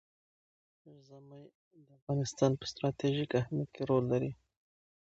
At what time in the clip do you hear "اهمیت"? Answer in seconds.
3.41-3.69